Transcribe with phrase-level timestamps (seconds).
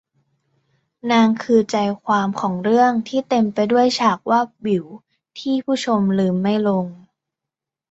[1.11, 4.85] นาง คือใจความของเรื่องที่เต็มไปด้วยฉากวาบหวิว
[5.39, 6.85] ที่ผู้ชมลืมไม่ลง